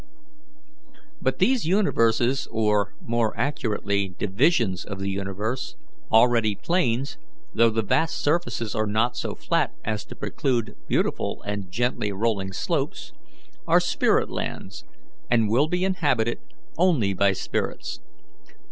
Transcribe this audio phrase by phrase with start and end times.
[1.21, 5.75] "But these universes or, more accurately, divisions of the universe
[6.11, 7.19] already planes,
[7.53, 12.51] though the vast surfaces are not so flat as to preclude beautiful and gently rolling
[12.51, 13.13] slopes,
[13.67, 14.83] are spirit lands,
[15.29, 16.39] and will be inhabited
[16.79, 17.99] only by spirits.